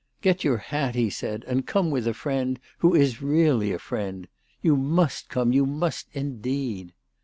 "Get 0.21 0.43
your 0.43 0.57
hat," 0.57 0.95
he 0.95 1.11
said," 1.11 1.43
and 1.47 1.67
come 1.67 1.91
with 1.91 2.07
a 2.07 2.15
friend 2.15 2.59
who 2.79 2.95
is 2.95 3.21
really 3.21 3.71
a 3.71 3.77
friend. 3.77 4.27
You 4.63 4.75
must 4.75 5.29
come; 5.29 5.53
you 5.53 5.67
must, 5.67 6.07
indeed." 6.13 6.93